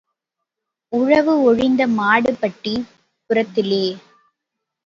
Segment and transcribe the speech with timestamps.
[0.93, 2.87] உழவு ஒழிந்த மாடு பட்டிப்
[3.29, 3.83] புறத்திலே.